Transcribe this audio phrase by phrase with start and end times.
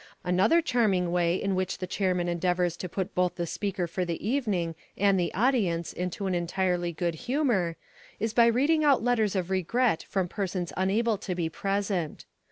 [0.23, 4.27] Another charming way in which the chairman endeavours to put both the speaker for the
[4.27, 7.75] evening and the audience into an entirely good humour,
[8.19, 12.25] is by reading out letters of regret from persons unable to be present.